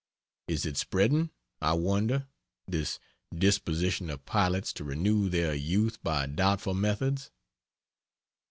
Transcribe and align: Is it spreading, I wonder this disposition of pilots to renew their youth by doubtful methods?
Is 0.47 0.65
it 0.65 0.77
spreading, 0.77 1.29
I 1.61 1.73
wonder 1.73 2.25
this 2.67 2.97
disposition 3.31 4.09
of 4.09 4.25
pilots 4.25 4.73
to 4.73 4.83
renew 4.83 5.29
their 5.29 5.53
youth 5.53 6.01
by 6.01 6.25
doubtful 6.25 6.73
methods? 6.73 7.29